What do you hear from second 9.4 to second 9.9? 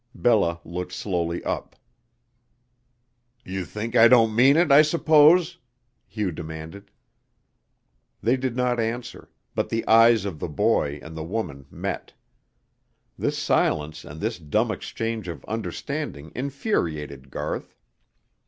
but the